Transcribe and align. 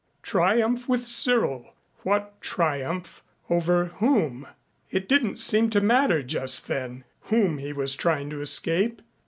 Triumph 0.23 0.89
with 0.89 1.07
Cyril! 1.07 1.75
What 2.01 2.41
triumph 2.41 3.21
over 3.51 3.91
whom? 3.99 4.47
It 4.89 5.07
didn't 5.07 5.37
seem 5.37 5.69
to 5.69 5.79
matter 5.79 6.23
just 6.23 6.65
then 6.67 7.03
whom 7.25 7.59
he 7.59 7.71
was 7.71 7.95
trying 7.95 8.31
to 8.31 8.41
escape. 8.41 9.03